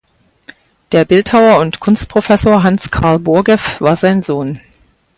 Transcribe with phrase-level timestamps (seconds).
[0.93, 4.59] Der Bildhauer und Kunstprofessor Hans Karl Burgeff war sein Sohn.